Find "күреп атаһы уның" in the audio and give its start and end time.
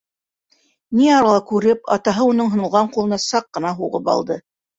1.51-2.49